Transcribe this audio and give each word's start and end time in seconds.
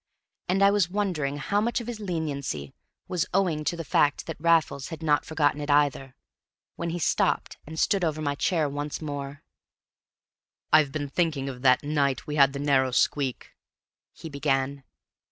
And 0.49 0.63
I 0.63 0.71
was 0.71 0.89
wondering 0.89 1.37
how 1.37 1.61
much 1.61 1.79
of 1.79 1.85
his 1.85 1.99
leniency 1.99 2.73
was 3.07 3.27
owing 3.35 3.63
to 3.65 3.77
the 3.77 3.83
fact 3.85 4.25
that 4.25 4.39
Raffles 4.41 4.87
had 4.87 5.03
not 5.03 5.25
forgotten 5.25 5.61
it 5.61 5.69
either, 5.69 6.15
when 6.75 6.89
he 6.89 6.97
stopped 6.97 7.59
and 7.67 7.79
stood 7.79 8.03
over 8.03 8.19
my 8.19 8.33
chair 8.33 8.67
once 8.67 8.99
more. 8.99 9.43
"I've 10.73 10.91
been 10.91 11.07
thinking 11.09 11.47
of 11.49 11.61
that 11.61 11.83
night 11.83 12.25
we 12.25 12.35
had 12.35 12.53
the 12.53 12.57
narrow 12.59 12.89
squeak," 12.89 13.51
he 14.11 14.27
began. 14.27 14.83